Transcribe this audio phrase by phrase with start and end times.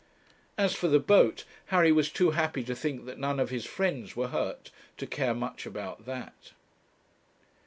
[0.57, 4.15] As for the boat, Harry was too happy to think that none of his friends
[4.15, 6.53] were hurt to care much about that.